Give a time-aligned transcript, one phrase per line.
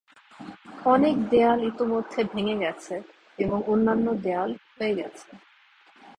[0.85, 2.95] অনেক দেয়াল ইতোমধ্যে ভেঙ্গে গেছে
[3.39, 5.29] এবং অন্যান্য দেয়াল ক্ষয়ে গেছে।